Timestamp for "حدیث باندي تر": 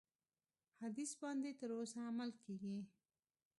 0.81-1.69